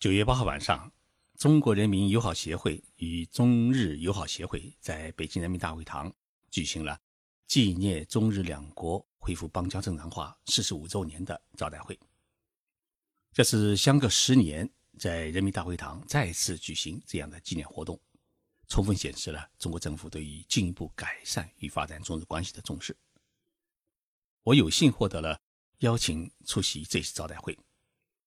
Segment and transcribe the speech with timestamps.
[0.00, 0.92] 九月八号晚上，
[1.36, 6.14] 中国人民友好协会与中日友好协会在北京人民大会堂
[6.52, 6.96] 举行了
[7.48, 11.98] 纪念中日两国恢复邦交正常化四十五周年的招待会。
[13.32, 18.00] 这是相隔十年，在人民大会堂再次举行这样的纪念活动，
[18.68, 22.96] 充分显示了中国政府对于进一步改善与发展中日关系的重视。
[24.44, 25.40] 我有幸获得了
[25.78, 27.58] 邀请出席这次招待会，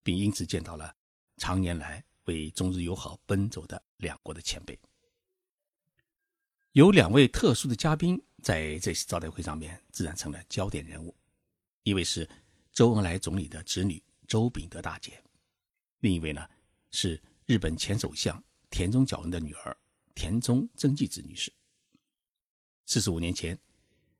[0.04, 0.94] 并因此见到了。
[1.42, 4.80] 常年来为中日友好奔走的两国的前辈，
[6.74, 11.18] 有两位特殊的嘉宾在这次招待会上面自然成了焦点人物，
[11.82, 12.30] 一位是
[12.72, 15.20] 周恩来总理的侄女周秉德大姐，
[16.02, 16.48] 另一位呢
[16.92, 19.76] 是日本前首相田中角荣的女儿
[20.14, 21.52] 田中真纪子女士。
[22.86, 23.60] 四十五年前，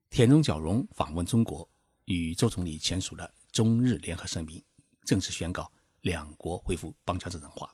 [0.10, 1.70] 田中角荣访问中国，
[2.06, 4.60] 与周总理签署了中日联合声明，
[5.06, 5.72] 正式宣告。
[6.02, 7.74] 两国恢复邦交正常化，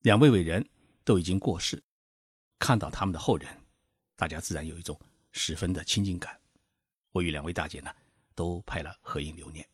[0.00, 0.66] 两位伟人
[1.04, 1.82] 都已经过世，
[2.58, 3.48] 看到他们的后人，
[4.14, 4.98] 大家自然有一种
[5.32, 6.38] 十分的亲近感。
[7.12, 7.90] 我与两位大姐呢，
[8.34, 9.66] 都拍了合影留念。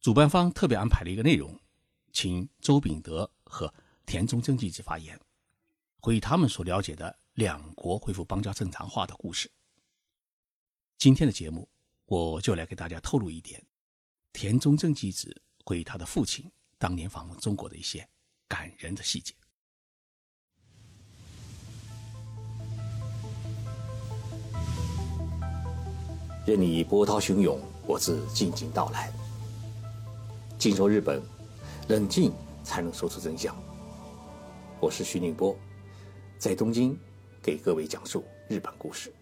[0.00, 1.60] 主办方特别安排了一个内容，
[2.12, 3.72] 请周秉德和
[4.06, 5.20] 田中正纪子发言，
[6.00, 9.52] 回忆他们所了解的两国恢复邦交正常化的故事。
[10.96, 11.68] 今天的节目，
[12.06, 13.62] 我就来给大家透露一点。
[14.32, 18.08] 田中正纪子回忆他的父亲当年访问中国的一些
[18.48, 19.34] 感人的细节。
[26.44, 29.12] 任你波涛汹涌，我自静静到来。
[30.58, 31.22] 静说日本，
[31.88, 32.32] 冷静
[32.64, 33.56] 才能说出真相。
[34.80, 35.56] 我是徐宁波，
[36.38, 36.98] 在东京
[37.40, 39.14] 给各位讲述日本故事。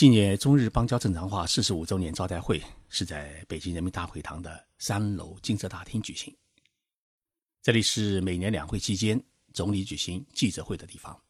[0.00, 6.34] 纪念中日邦交正常化四十五周年招待会是在北京人民大会堂的三楼金色大厅举行。
[7.60, 11.22] 这里是每年两会期间总理举行记者会的地方。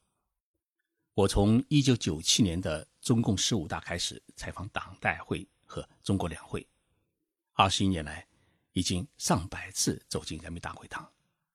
[1.14, 6.64] 我从一九九七年的中共十五大开始采访党代会和中国两会，
[7.54, 8.24] 二十一年来
[8.74, 11.12] 已经上百次走进人民大会堂，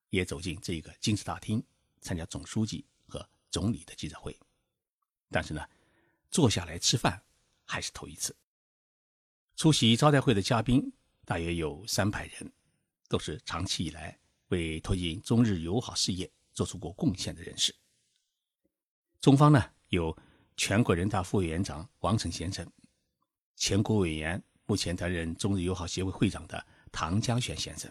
[0.10, 1.64] 也走进这个金色大厅
[2.02, 4.38] 参加总书记和总理的记者会。
[5.32, 5.66] 但是呢。
[6.36, 7.24] 坐下来吃饭
[7.64, 8.36] 还是头一次。
[9.56, 10.92] 出席招待会的嘉宾
[11.24, 12.52] 大约有三百人，
[13.08, 14.20] 都是长期以来
[14.50, 17.74] 为推进中日友好事业做出过贡献的人士。
[19.22, 20.14] 中方呢有
[20.58, 22.70] 全国人大副委员长王成先生，
[23.56, 27.90] 前国委员目前担任中日友好协会会长的唐江选先生，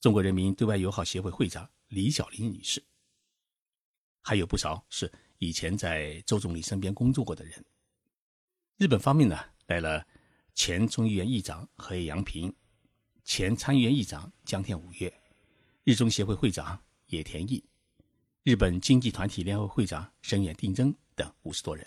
[0.00, 2.84] 中国人民对外友好协会会长李小林女士，
[4.22, 5.08] 还有不少是。
[5.42, 7.64] 以前在周总理身边工作过的人，
[8.76, 9.36] 日本方面呢
[9.66, 10.06] 来了
[10.54, 12.54] 前众议院议长河野洋平，
[13.24, 15.12] 前参议院议长江田五月，
[15.82, 17.60] 日中协会会长野田毅，
[18.44, 21.84] 日本经济团体联合会会长深远定真等五十多人。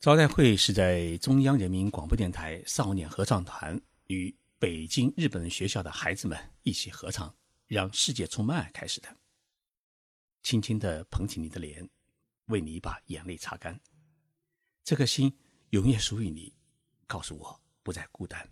[0.00, 7.28] 招待会是在中央人民广播电台少年合唱团与北京日本学校的孩子们一起合唱
[7.66, 9.14] 《让世界充满爱》开始的。
[10.42, 11.88] 轻轻地捧起你的脸，
[12.46, 13.78] 为你把眼泪擦干。
[14.82, 15.36] 这颗心
[15.70, 16.54] 永远属于你，
[17.06, 18.50] 告诉我不再孤单。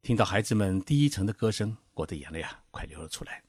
[0.00, 3.44] 听到孩子们第一层的歌声，我的眼泪啊，快流了出来。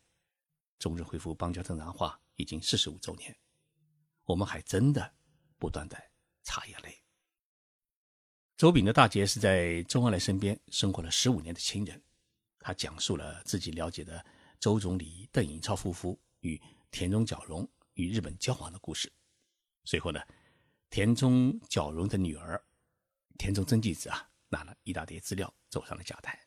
[0.80, 3.34] 中日恢复邦交正常化已经四十五周年，
[4.26, 5.14] 我们还真的
[5.58, 5.98] 不断的
[6.44, 7.02] 擦眼泪。
[8.58, 12.04] 周炳的大姐是在周恩来身边生活了十五年的亲人，
[12.60, 14.26] 她讲述了自己了解的
[14.60, 16.62] 周总理邓颖超夫妇与。
[16.92, 19.12] 田中角荣与日本交往的故事。
[19.86, 20.22] 随后呢，
[20.90, 22.64] 田中角荣的女儿
[23.38, 26.40] 田中真纪子啊，拿了一大叠资料走上了讲台。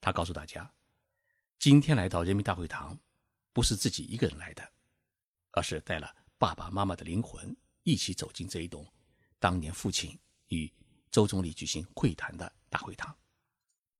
[0.00, 0.72] 他告诉大家，
[1.58, 2.98] 今天来到人民大会堂，
[3.52, 4.72] 不是自己一个人来的，
[5.50, 8.90] 而是带了爸爸妈妈的灵魂一起走进这一栋
[9.38, 10.72] 当年父亲与
[11.10, 13.14] 周总理举行会谈的大会堂。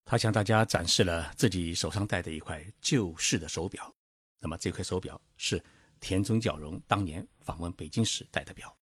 [0.05, 3.95] 他向大家展示了自己手上戴的一块旧式的手表。
[4.43, 5.63] 那么这块手表是
[6.01, 8.77] 田中角荣当年访问北京时戴的表。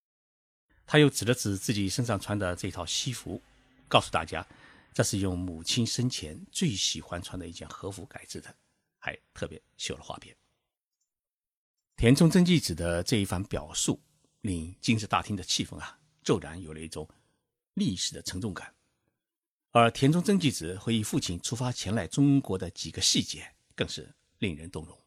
[0.86, 3.40] 他又指了指自己身上穿的这套西服，
[3.86, 4.44] 告诉大家，
[4.94, 8.52] 这是用母亲生前最喜欢穿的一件和服改制的，
[8.98, 10.34] 还特别绣了花边。
[11.96, 14.00] 田中真纪子的这一番表述，
[14.40, 17.06] 令金色大厅的气氛啊，骤然有了一种
[17.74, 18.74] 历史的沉重感。
[19.72, 24.98] 而田中真纪子回忆父亲出发前来中国的几个细节，更是令人动容。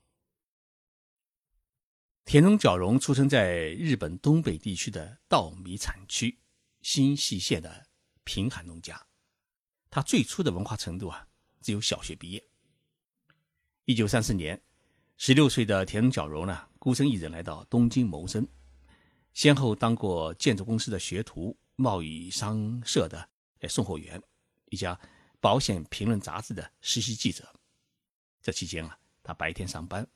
[2.26, 6.40] 田中角荣出生在日本东北地区的稻米产区
[6.82, 7.86] 新细县的
[8.24, 9.06] 贫寒农家，
[9.90, 11.28] 他最初的文化程度啊，
[11.62, 12.44] 只有小学毕业。
[13.86, 14.60] 一九三四年，
[15.18, 18.48] 十六岁的田中角荣呢，孤身一人来到东京谋生，
[19.34, 23.30] 先后当过建筑公司的学徒、贸易商社的
[23.68, 24.22] 送货员、
[24.70, 24.98] 一家
[25.42, 27.54] 保险评论杂志的实习记者。
[28.42, 30.08] 这期间啊，他白天上班，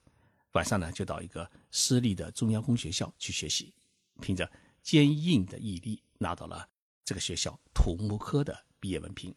[0.53, 3.73] 晚上呢就到一个私立的中央工学校去学习，
[4.21, 4.49] 凭着
[4.81, 6.67] 坚硬的毅力，拿到了
[7.03, 9.33] 这个学校土木科的毕业文凭。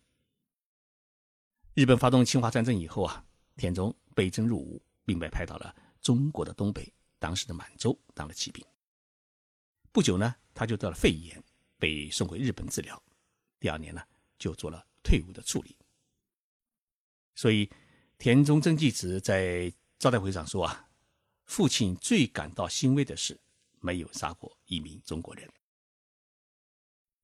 [1.75, 3.25] 日本发动侵华战争以后啊，
[3.57, 8.65] 田中被征入伍，并被派到了中国的东北，当时的满洲当了骑兵。
[9.93, 11.43] 不久呢，他就得了肺炎，
[11.79, 13.03] 被送回日本治疗。
[13.59, 14.03] 第二年呢，
[14.39, 15.77] 就做了退伍的处理。
[17.35, 17.71] 所以。
[18.23, 20.90] 田中真纪子在招待会上说：“啊，
[21.51, 23.37] 父亲最感到欣慰的是
[23.81, 25.51] 没有杀过一名中国人。”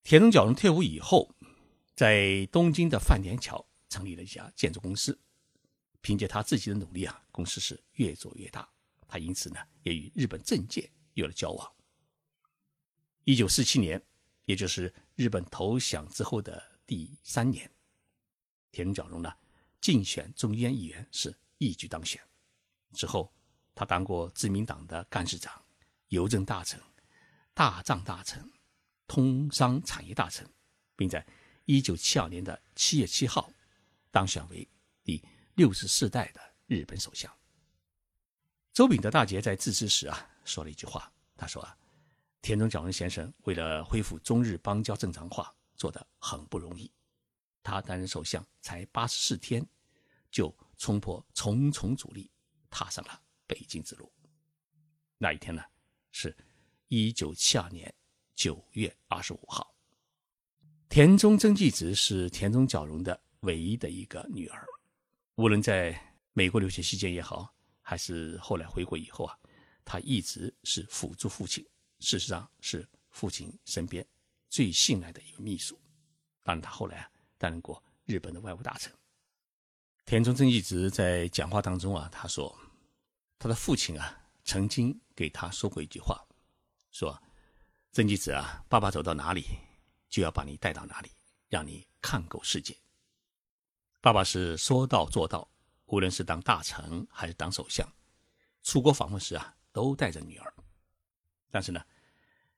[0.03, 1.33] 田中角荣退伍以后，
[1.95, 5.17] 在东京的饭田桥成立了一家建筑公司。
[6.01, 8.69] 凭借他自己的努力啊，公司是越做越大。
[9.07, 11.73] 他因此呢，也与日本政界有了交往。
[13.23, 14.05] 一九四七年，
[14.45, 17.71] 也就是日本投降之后的第三年，
[18.73, 19.33] 田中角荣呢。
[19.81, 22.21] 竞选众议院议员是一举当选，
[22.93, 23.33] 之后
[23.77, 25.63] 他当过自民党的干事长、
[26.09, 26.81] 邮政大臣、
[27.55, 28.51] 大藏大臣、
[29.07, 30.45] 通商产业大臣，
[30.97, 31.25] 并在
[31.67, 33.49] 一九七二年的七月七号
[34.11, 34.69] 当选为
[35.05, 35.23] 第
[35.55, 37.33] 六十四代的日本首相。
[38.73, 41.77] 周秉德大杰在致辞时啊说了一句话，他说啊，
[42.43, 46.91] 田中角荣先生为了恢复中日邦交正常化，做得很不容易。
[47.63, 49.65] 他担任首相才八十四天。
[50.29, 52.31] 就冲破重重阻力，
[52.69, 54.13] 踏上了北京之路。
[55.19, 55.63] 那一天呢，
[56.11, 56.37] 是
[56.89, 57.93] 一九七二年
[58.35, 59.75] 九月二十五号。
[60.89, 64.67] 田中真纪子是田中角荣的唯一的一个女儿。
[65.35, 65.99] 无论在
[66.33, 67.53] 美国留学期间也好，
[67.83, 69.39] 还是后来回国以后啊，
[69.85, 71.65] 她一直是辅助父亲，
[71.99, 74.07] 事实上是父亲身边
[74.49, 75.79] 最信赖的一个秘书。
[76.43, 78.93] 当然，她后来啊担任过日本的外务大臣。
[80.05, 82.57] 田中正一直在讲话当中啊，他说，
[83.39, 86.25] 他的父亲啊曾经给他说过一句话，
[86.91, 87.21] 说
[87.93, 89.45] ：“曾纪子啊，爸爸走到哪里，
[90.09, 91.11] 就要把你带到哪里，
[91.49, 92.77] 让你看够世界。”
[94.01, 95.49] 爸爸是说到做到，
[95.87, 97.87] 无论是当大臣还是当首相，
[98.63, 100.55] 出国访问时啊，都带着女儿。
[101.51, 101.85] 但是呢，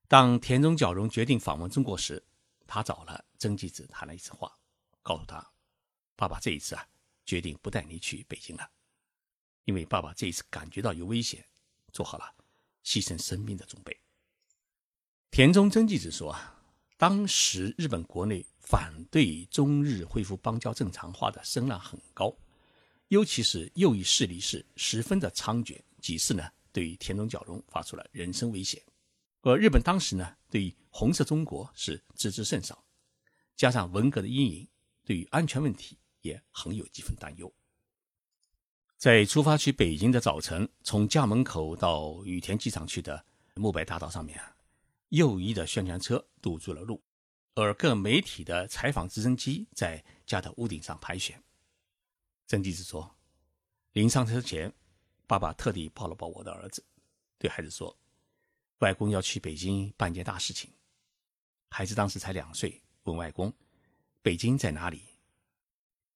[0.06, 2.22] 当田中角荣决定访问中国时，
[2.66, 4.56] 他找了曾纪子谈了一次话，
[5.02, 5.44] 告诉他
[6.16, 6.86] ：“爸爸这一次啊。”
[7.28, 8.70] 决定不带你去北京了，
[9.68, 11.44] 因为爸爸这一次感觉到有危险，
[11.92, 12.24] 做好了
[12.82, 13.94] 牺牲生命的准备。
[15.30, 16.58] 田中真纪子说啊，
[16.96, 22.34] 当时日本国内反对中日恢复邦交正常化的声浪很高，
[23.08, 28.82] 尤其是右翼势力是十分的猖獗，几次呢对于田中角荣发出了人身威胁。
[29.42, 32.82] 而日本当时呢对于红色中国是知之甚少，
[33.54, 34.66] 加上文革的阴影，
[35.04, 35.98] 对于安全问题。
[36.22, 37.50] 也很有几分担忧。
[38.98, 43.24] 在出发去北京的早晨，从家门口到羽田机场去的
[43.54, 44.36] 木白大道上面，
[45.10, 47.00] 右翼的宣传车堵住了路，
[47.54, 51.40] 而各媒体的采访直升机在家的屋顶上盘旋。
[52.48, 53.08] 曾纪子说
[53.94, 54.72] ：“临上车前，
[55.28, 56.84] 爸爸特地抱了抱我的儿子，
[57.38, 57.96] 对孩子说
[58.78, 60.68] ：‘外公要去北京办件大事情。’
[61.70, 63.54] 孩子当时才两岁，问外公
[64.22, 65.04] ：‘北京在哪里？’”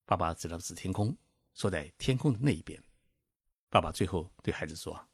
[0.03, 1.15] 爸爸指了指天空，
[1.53, 2.81] 说：“在天空的那一边。”
[3.69, 5.09] 爸爸最后对孩子说：“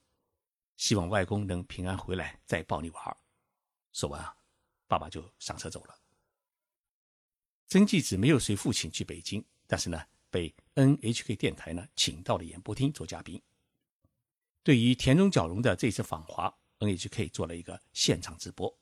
[0.78, 3.18] 希望外公能平安回来，再抱你玩。”
[3.92, 4.36] 说完啊，
[4.88, 5.96] 爸爸就上车走了。
[7.68, 13.42] 曾纪子没有随父亲去北京，但是呢，被 NHK 电台呢请到了演播厅做嘉宾。
[14.64, 18.76] 对于田中角荣的这次访华，NHK 做了一个现场直播。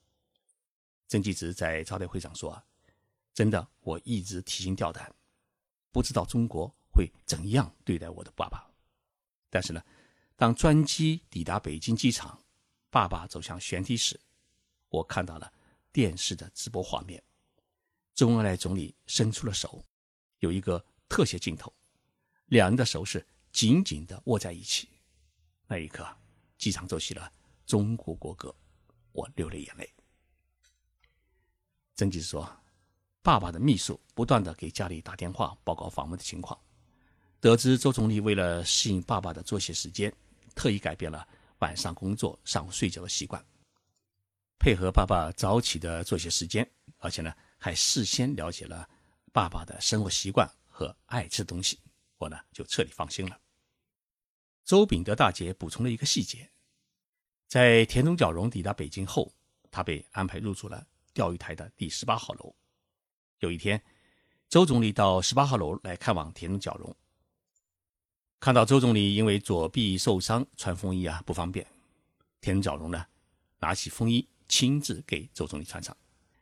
[1.07, 2.61] 曾纪子在招待会上说：“，
[3.33, 5.13] 真的，我一直提心吊胆。”
[5.91, 8.67] 不知道中国会怎样对待我的爸爸，
[9.51, 9.79] 但是呢，
[10.35, 12.41] 当专机抵达北京机场，
[12.89, 14.19] 爸爸走向舷梯时，
[14.89, 15.53] 我看到了
[15.91, 17.23] 电视的直播画面。
[18.15, 19.85] 周恩来总理伸出了手，
[20.39, 21.71] 有一个特写镜头，
[22.47, 24.89] 两人的手是紧紧的握在一起。
[25.67, 26.03] 那一刻，
[26.57, 27.31] 机场奏起了
[27.67, 28.55] 中国国歌，
[29.11, 29.93] 我流了眼泪。
[31.93, 32.51] 曾纪说。
[33.23, 36.57] 爸爸的秘书不断的给家里打电话报告访问的情况，
[37.39, 40.11] 得知周总理为了适应爸爸的作息时间，
[40.55, 41.27] 特意改变了
[41.59, 43.43] 晚上工作、上午睡觉的习惯，
[44.57, 46.67] 配合爸爸早起的作息时间，
[46.97, 48.89] 而且呢还事先了解了
[49.31, 51.79] 爸爸的生活习惯和爱吃东西，
[52.17, 53.39] 我呢就彻底放心了。
[54.65, 56.49] 周秉德大姐补充了一个细节，
[57.47, 59.31] 在田中角荣抵达北京后，
[59.69, 62.53] 他被安排入住了钓鱼台的第十八号楼。
[63.39, 63.81] 有一天，
[64.49, 66.93] 周总理到十八号楼来看望田中角荣，
[68.39, 71.65] 看到周总理因为左臂受伤穿风衣啊不方便，
[72.39, 73.05] 田中角荣呢
[73.59, 75.95] 拿起风衣亲自给周总理穿上。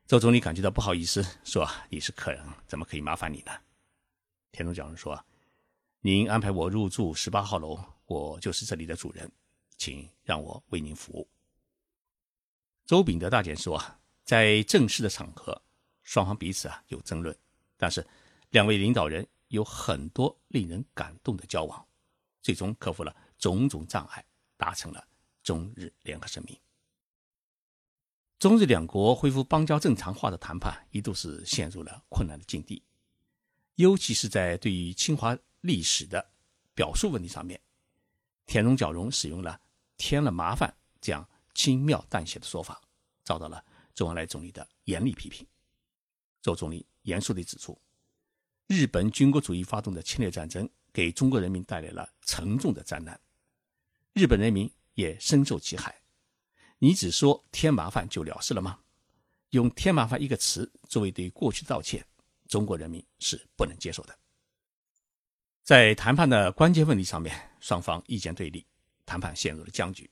[0.05, 3.51] 周总理感觉到不好意思，说：“你是客人，怎么可以麻烦你呢？”
[4.51, 5.25] 田中角荣说
[6.01, 9.31] ：“您安排我入住十八号楼，我就是这里的主人，
[9.77, 11.27] 请让我为您服务。”
[12.85, 13.81] 周秉德大姐说
[14.23, 15.59] ：“在正式的场合，
[16.03, 17.35] 双方彼此啊有争论，
[17.77, 18.05] 但是
[18.51, 19.25] 两位领导人
[19.55, 21.83] 有很多令人感动的交往，
[22.41, 24.24] 最终克服了种种障碍，
[24.57, 25.07] 达成了
[25.41, 26.55] 中日联合声明。”
[28.38, 32.83] 中日两国恢复邦交正常化的谈判一度是陷入了困难的境地，
[33.75, 36.29] 尤其是在对于侵华历史的
[36.74, 37.59] 表述问题上面，
[38.45, 39.59] 田中角荣使用了
[39.97, 42.81] 添了麻烦这样轻描淡写的说法，
[43.24, 43.63] 遭到了
[43.95, 45.47] 周恩来总理的严厉批评。
[46.41, 47.79] 周总理严肃地指出，
[48.67, 53.19] 日本军国主义发动的侵略战争给中国人民带来了沉重的灾难，
[54.13, 55.95] 日本人民也深受其害。
[56.79, 58.79] 你只说添麻烦就了事了吗？
[59.51, 62.05] 用“添麻烦”一个词作为对过去的道歉，
[62.48, 64.17] 中国人民是不能接受的。
[65.63, 68.65] 在谈判的关键问题上面，双方意见对立，
[69.05, 70.10] 谈判陷入了僵局。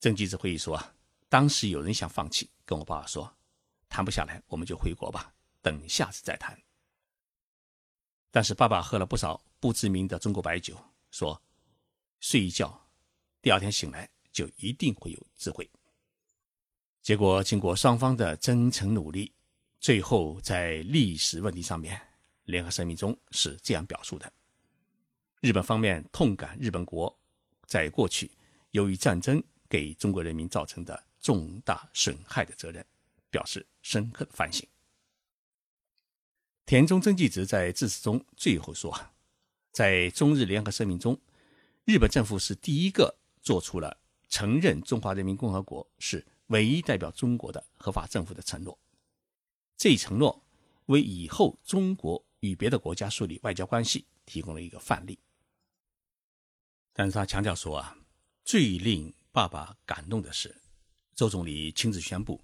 [0.00, 0.82] 政记者会议说，
[1.28, 3.32] 当时有人想放弃，跟我爸爸说，
[3.88, 5.32] 谈不下来我们就回国吧，
[5.62, 6.58] 等下次再谈。
[8.30, 10.76] 但是爸爸喝了不少不知名的中国白酒，
[11.10, 11.40] 说
[12.20, 12.88] 睡一觉，
[13.42, 14.08] 第二天醒来。
[14.30, 15.68] 就一定会有智慧。
[17.02, 19.32] 结果，经过双方的真诚努力，
[19.80, 22.00] 最后在历史问题上面，
[22.44, 24.32] 联合声明中是这样表述的：
[25.40, 27.12] 日本方面痛感日本国
[27.66, 28.30] 在过去
[28.70, 32.86] 由于战争给中国人民造成的重大损害的责任，
[33.30, 34.64] 表示深刻的反省。
[36.68, 38.94] 田中真纪子在致辞中最后说
[39.72, 41.18] ：“在中日联合声明中，
[41.86, 43.96] 日本政府是第一个做出了。”
[44.28, 48.78] 承认中华人民共和国是唯一代表中国的合法政府的承诺，
[49.78, 50.44] 这一承诺
[50.84, 55.18] 为以后中国与别的国家树立外交关系提供了一个范例。
[56.92, 57.96] 但是他强调说啊，
[58.44, 60.54] 最令爸爸感动的是，
[61.14, 62.38] 周总理亲自宣布，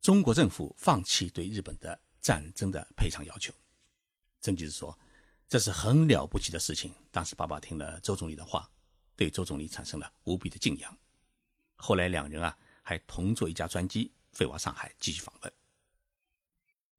[0.00, 3.54] 中国政府放弃对日本的战争的赔偿要求。
[4.40, 4.98] 郑吉子说，
[5.48, 6.92] 这是很了不起的事情。
[7.12, 8.68] 当时爸爸听了周总理的话，
[9.14, 10.98] 对周总理产生了无比的敬仰。
[11.76, 15.52] 后来两人啊还同坐一架专机飞往上海继续访问。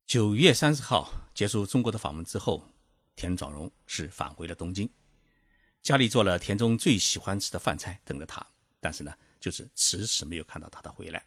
[0.05, 2.65] 九月三十号结束中国的访问之后，
[3.13, 4.89] 田壮荣是返回了东京，
[5.83, 8.47] 家里做了田中最喜欢吃的饭菜等着他，
[8.79, 11.25] 但是呢就是迟迟没有看到他的回来。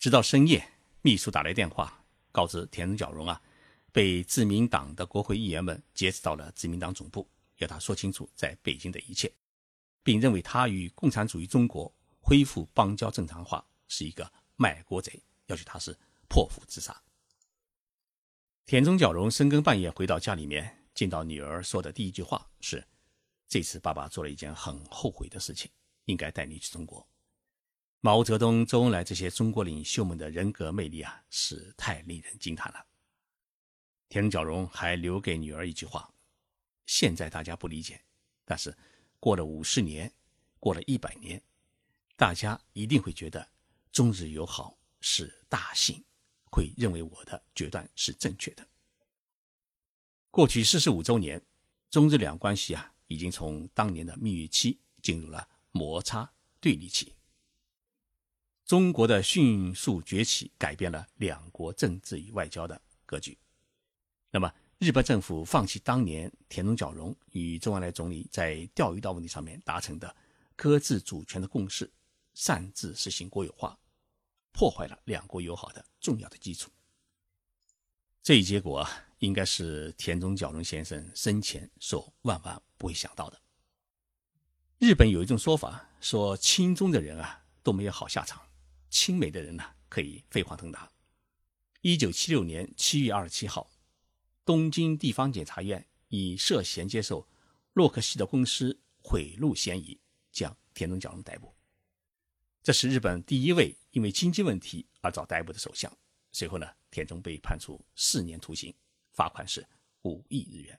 [0.00, 2.04] 直到深夜，秘书打来电话
[2.38, 3.42] 告知田中角荣啊
[3.90, 9.32] 被自民党的国会议员们劫持到了自民党总部，要他说清楚在北京的一切，
[10.04, 11.92] 并认为他与共产主义中国。
[12.20, 15.96] 恢复邦交正常化是一个卖国贼，要求他是
[16.28, 16.96] 破釜自杀。
[18.66, 22.86] 田中角荣深更半夜回到家里面，见到女儿说的第一句话是
[23.48, 25.68] ：“这次爸爸做了一件很后悔的事情，
[26.04, 27.04] 应该带你去中国。”
[28.00, 32.86] 毛泽东、周恩来这些中国领袖们的人格魅力啊，是太令人惊叹了。
[34.08, 36.08] 田中角荣还留给女儿一句话
[36.86, 38.00] ：“现在大家不理解，
[38.44, 38.76] 但是
[39.18, 40.12] 过了五十年，
[40.60, 41.42] 过了一百年。”
[42.14, 43.48] 大家一定会觉得
[43.90, 46.02] 中日友好是大幸，
[46.52, 48.66] 会认为我的决断是正确的。
[50.30, 51.44] 过去四十五周年，
[51.90, 57.12] 中日两关系啊，已经从当年的蜜月期进入了摩擦对立期。
[58.68, 63.38] 中国的迅速崛起改变了两国政治与外交的格局。
[64.30, 70.14] 那么，日本政府放弃当年田中角荣与周恩来总理在钓鱼岛问题上面达成的
[70.54, 71.90] 搁置主权的共识。
[72.34, 73.76] 擅自实行国有化，
[74.52, 76.70] 破坏了两国友好的重要的基础。
[78.22, 83.40] 这一结果啊，应该是田中角荣先生生前所万万不会想到的。
[84.78, 88.40] 日本有一种说法，说亲中的人啊都没有好下场，
[88.90, 90.90] 亲美的人呢可以飞黄腾达。
[91.80, 93.70] 一九七六年七月二十七号，
[94.44, 97.28] 东京地方检察院以涉嫌接受
[97.74, 99.98] 洛克希德公司贿赂嫌疑，
[100.32, 101.54] 将田中角荣逮捕。
[102.62, 105.90] 这是日本第一位因为经济问题而遭逮捕的首相。
[106.32, 108.74] 随后呢，田中被判处四年徒刑，
[109.12, 109.66] 罚款是
[110.02, 110.78] 五亿日元。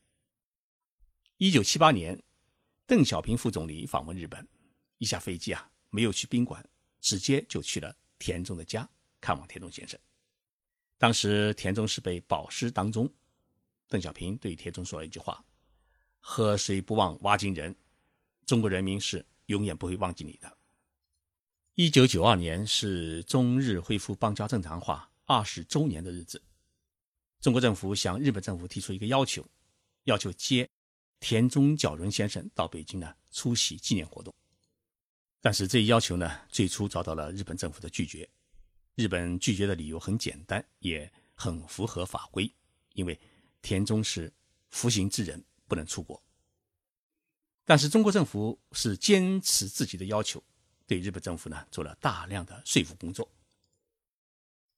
[1.37, 2.21] 一九七八年，
[2.85, 4.47] 邓小平副总理访问日本，
[4.97, 6.63] 一下飞机啊，没有去宾馆，
[7.01, 8.87] 直接就去了田中的家
[9.21, 9.99] 看望田中先生。
[10.97, 13.09] 当时田中是被保释当中，
[13.87, 15.43] 邓小平对田中说了一句话
[16.19, 17.75] ：“喝水不忘挖井人，
[18.45, 20.57] 中国人民是永远不会忘记你的。”
[21.75, 26.41] 一九九二年是中日恢复邦交正常化二十周年的日子，
[27.39, 29.47] 中国政府向日本政府提出一个要求，
[30.03, 30.69] 要求接
[31.21, 34.35] 田中角荣先生到北京呢出席纪念活动。
[35.41, 38.29] 但是这一要求呢，最初遭到了日本政府的拒绝。
[38.95, 42.53] 日本拒绝的理由很简单，也很符合法规，
[42.93, 43.17] 因为
[43.61, 44.31] 田中是
[44.69, 46.21] 服刑之人，不能出国。
[47.63, 50.43] 但是中国政府是坚持自己的要求，
[50.85, 53.31] 对日本政府呢做了大量的说服工作。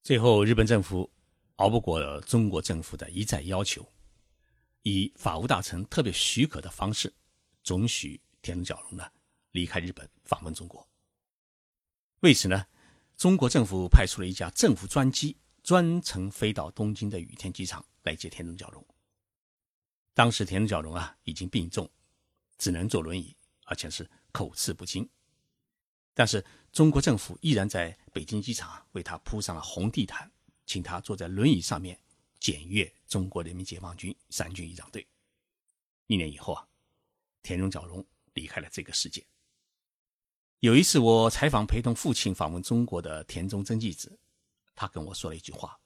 [0.04, 1.12] 最后，日本政府
[1.56, 3.84] 熬不过中国政府的一再要求，
[4.84, 7.12] 以法务大臣特别许可的方式，
[7.64, 9.12] 准许田中角荣呢
[9.52, 10.88] 离开日本访问中国。
[12.20, 12.66] 为此呢。
[13.18, 18.84] 中国政府派出了一架政府专机，专程飞到东京的羽田机场来接田中角荣。
[20.16, 21.88] 当时田中角荣啊已经病重，
[22.58, 25.08] 只能坐轮椅，而且是口齿不清。
[26.16, 30.32] 但是中国政府依然在北京机场为他铺上了红地毯，
[30.66, 32.02] 请他坐在轮椅上面
[32.40, 35.08] 检阅中国人民解放军三军仪仗队。
[36.08, 36.68] 一年以后啊，
[37.44, 38.04] 田中角荣
[38.34, 39.24] 离开了这个世界。
[40.62, 44.20] 有一次，我采访陪同父亲访问中国的田中真纪子，
[44.76, 45.80] 他跟我说了一句话：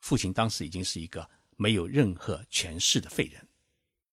[0.00, 1.28] 父亲当时已经是一个
[1.58, 3.46] 没有任何权势的废人，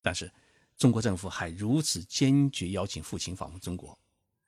[0.02, 0.30] 但是
[0.76, 3.98] 中国政府还如此坚决邀请父亲访问中国，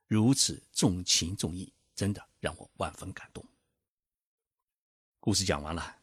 [0.06, 3.42] 如此重情重义，真的让我万分感动。
[5.22, 5.96] 故事讲完了，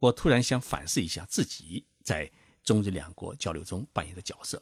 [0.00, 2.28] 我突然想反思一下自己在
[2.64, 4.60] 中日两国交流中扮演的角色。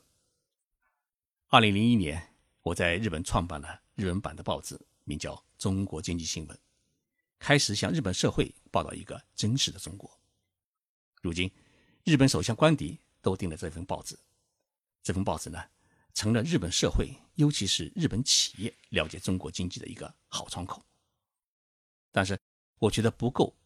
[1.48, 2.29] 二零零一年。
[2.62, 6.56] 我在日本创办了日文版的报纸，名叫《中国经济新闻》，
[7.38, 10.10] 开始向日本社会报道一个真实的中国。
[11.22, 11.50] 如今，
[12.04, 14.18] 日本首相官邸都订了这份报纸，
[15.02, 15.58] 这份报纸呢，
[16.12, 20.84] 成了日本社会，尤其是日本企业了解中国经济的一个好窗口。
[22.12, 22.38] 但是，
[22.78, 23.56] 我觉得不够，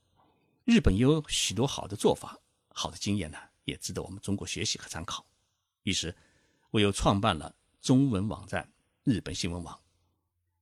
[0.65, 5.27] 日本有许多好的做法、好的经验呢，也值得我们中国学习和参考。
[5.83, 6.15] 于是，
[6.71, 8.71] 我又创办了中文网站。
[9.05, 9.79] 日本新闻网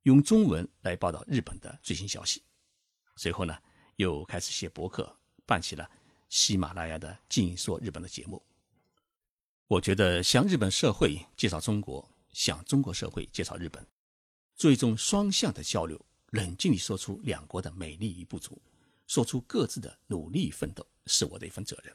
[0.03, 2.43] 用中文来报道日本的最新消息，
[3.15, 3.57] 随后呢，
[3.95, 5.89] 又开始写博客，办起了
[6.29, 8.43] 喜马拉雅的“静说日本”的节目。
[9.69, 13.87] 我觉得向日本社会介绍中国，向中国社会介绍日本，
[14.57, 18.61] 做一种双向的交流，冷静地说出两国的美丽与不足，
[19.07, 21.95] 说出各自的努力奋斗，是我的一份责任。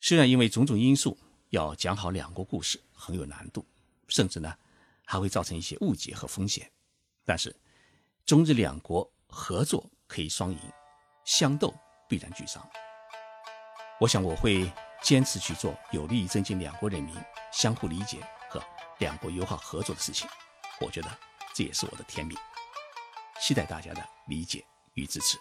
[0.00, 1.18] 虽然因为种种因素，
[1.50, 3.62] 要讲好两国故事很有难度，
[4.08, 4.56] 甚至呢。
[5.12, 6.72] 还会造成一些误解和风险，
[7.22, 7.54] 但是
[8.24, 10.58] 中日两国合作可以双赢，
[11.26, 11.74] 相斗
[12.08, 12.66] 必然俱伤。
[14.00, 14.72] 我想我会
[15.02, 17.14] 坚持去做有利于增进两国人民
[17.52, 18.58] 相互理解和
[19.00, 20.26] 两国友好合作的事情。
[20.80, 21.10] 我觉得
[21.54, 22.34] 这也是我的天命，
[23.38, 25.36] 期待大家的理解与支持。